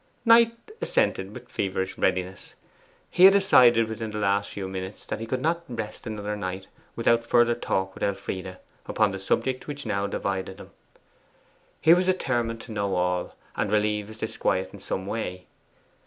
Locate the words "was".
11.93-12.07